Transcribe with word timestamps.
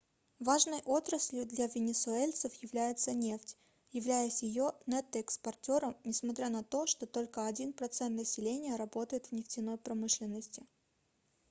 важной 0.39 0.81
отраслью 0.81 1.45
для 1.45 1.67
венесуэльцев 1.67 2.51
является 2.55 3.13
нефть 3.13 3.55
являясь 3.91 4.41
её 4.41 4.71
нетто-экспортером 4.87 5.95
несмотря 6.03 6.49
на 6.49 6.63
то 6.63 6.87
что 6.87 7.05
только 7.05 7.45
один 7.45 7.71
процент 7.71 8.15
населения 8.15 8.77
работает 8.77 9.27
в 9.27 9.31
нефтяной 9.33 9.77
промышленности 9.77 10.65